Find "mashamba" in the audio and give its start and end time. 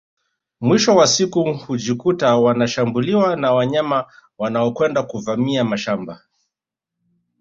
5.63-6.21